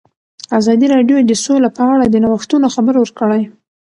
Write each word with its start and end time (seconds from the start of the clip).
ازادي 0.59 0.85
راډیو 0.93 1.17
د 1.21 1.31
سوله 1.43 1.69
په 1.77 1.83
اړه 1.93 2.05
د 2.07 2.15
نوښتونو 2.23 2.67
خبر 2.75 2.95
ورکړی. 2.99 3.41